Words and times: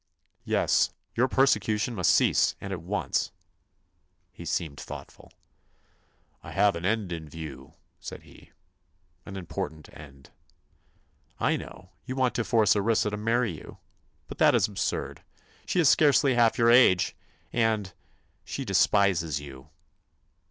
"Yes. 0.45 0.89
Your 1.13 1.27
persecution 1.27 1.93
must 1.93 2.09
cease, 2.15 2.55
and 2.59 2.73
at 2.73 2.81
once." 2.81 3.31
He 4.31 4.45
seemed 4.45 4.79
thoughtful. 4.79 5.31
"I 6.41 6.53
have 6.53 6.75
an 6.75 6.85
end 6.85 7.11
in 7.11 7.29
view," 7.29 7.75
said 7.99 8.23
he; 8.23 8.49
"an 9.27 9.35
important 9.37 9.95
end." 9.95 10.31
"I 11.39 11.55
know; 11.55 11.91
you 12.03 12.15
want 12.15 12.33
to 12.33 12.43
force 12.43 12.75
Orissa 12.75 13.11
to 13.11 13.17
marry 13.17 13.51
you. 13.55 13.77
But 14.27 14.39
that 14.39 14.55
is 14.55 14.67
absurd. 14.67 15.21
She 15.67 15.79
is 15.79 15.87
scarcely 15.89 16.33
half 16.33 16.57
your 16.57 16.71
age, 16.71 17.15
and—she 17.53 18.65
despises 18.65 19.39
you." 19.39 19.69